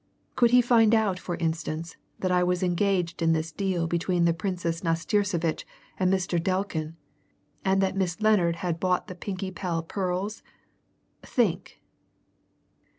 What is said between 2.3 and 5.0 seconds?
I was engaged in this deal between the Princess